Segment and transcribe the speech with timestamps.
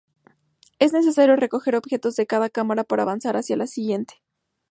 [0.79, 4.15] Es necesario recoger objetos en cada cámara para avanzar hacia la siguiente.